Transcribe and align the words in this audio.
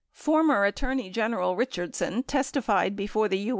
Former 0.13 0.65
Attorney 0.65 1.11
General 1.11 1.55
Richardson 1.55 2.23
testified 2.23 2.95
before 2.95 3.27
the 3.27 3.37
U. 3.37 3.49